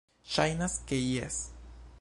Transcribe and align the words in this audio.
Ŝajnas, 0.35 0.79
ke 0.93 1.01
jes. 1.03 1.41